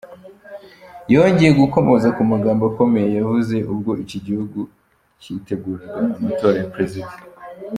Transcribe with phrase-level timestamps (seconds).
[1.13, 4.59] Yongeye gukomoza ku magambo akomeye yavuze ubwo iki gihugu
[5.21, 7.13] kiteguraga amatora ya Perezida.